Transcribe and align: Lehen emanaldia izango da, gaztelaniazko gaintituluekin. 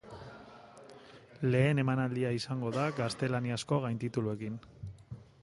Lehen 1.55 1.81
emanaldia 1.83 2.33
izango 2.39 2.73
da, 2.79 2.87
gaztelaniazko 3.01 3.81
gaintituluekin. 3.87 4.59